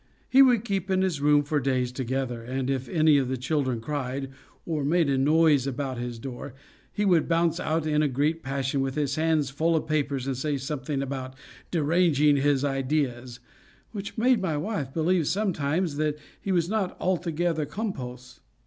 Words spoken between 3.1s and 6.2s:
of the children cried, or made a noise about his